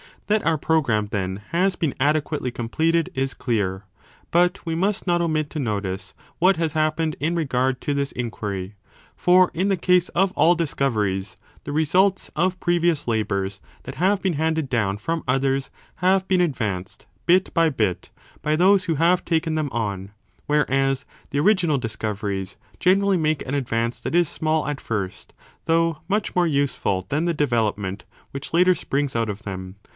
1 0.25 0.39
That 0.39 0.45
our 0.47 0.57
programme, 0.57 1.09
then, 1.11 1.41
has 1.49 1.75
been 1.75 1.93
adequately 1.99 2.51
com 2.51 2.69
pleted 2.69 3.09
is 3.13 3.33
clear. 3.33 3.83
But 4.31 4.61
we 4.65 4.75
must 4.75 5.05
not 5.05 5.21
omit 5.21 5.49
to 5.51 5.59
notice 5.59 6.13
what 6.39 6.55
has 6.55 6.71
happened 6.71 7.17
in 7.19 7.35
regard 7.35 7.81
to 7.81 7.93
this 7.93 8.13
inquiry. 8.13 8.75
For 9.15 9.51
in 9.53 9.67
the 9.67 9.75
case 9.77 10.07
of 10.09 10.31
all 10.31 10.55
discoveries 10.55 11.35
the 11.65 11.73
results 11.73 12.31
of 12.35 12.59
previous 12.61 13.09
labours 13.09 13.59
that 13.83 13.95
have 13.95 14.21
been 14.23 14.33
handed 14.33 14.69
down 14.69 14.97
from 14.97 15.21
others 15.27 15.69
have 15.95 16.27
been 16.29 16.41
advanced 16.41 17.05
bit 17.25 17.53
by 17.53 17.69
bit 17.69 18.09
by 18.41 18.55
those 18.55 18.85
who 18.85 18.95
have 18.95 19.25
taken 19.25 19.55
them 19.55 19.69
on, 19.73 20.11
whereas 20.47 21.05
the 21.31 21.39
original 21.41 21.75
20 21.75 21.81
discoveries 21.81 22.55
generally 22.79 23.17
make 23.17 23.45
an 23.45 23.53
advance 23.53 23.99
that 23.99 24.15
is 24.15 24.29
small 24.29 24.65
at 24.65 24.81
first 24.81 25.33
though 25.65 25.99
much 26.07 26.35
more 26.35 26.47
useful 26.47 27.05
than 27.09 27.25
the 27.25 27.33
development 27.35 28.05
which 28.31 28.51
later 28.53 28.73
springs 28.73 29.15
out 29.15 29.29
of 29.29 29.43
them. 29.43 29.75